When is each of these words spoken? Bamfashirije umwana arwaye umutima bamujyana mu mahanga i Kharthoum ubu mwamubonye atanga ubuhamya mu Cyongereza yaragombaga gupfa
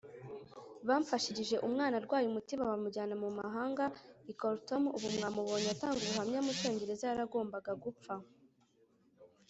Bamfashirije 0.87 1.55
umwana 1.67 1.95
arwaye 2.01 2.25
umutima 2.27 2.69
bamujyana 2.71 3.15
mu 3.23 3.29
mahanga 3.39 3.85
i 4.31 4.33
Kharthoum 4.39 4.83
ubu 4.95 5.07
mwamubonye 5.15 5.69
atanga 5.75 5.97
ubuhamya 6.01 6.39
mu 6.45 6.51
Cyongereza 6.59 7.03
yaragombaga 7.09 7.71
gupfa 7.83 8.13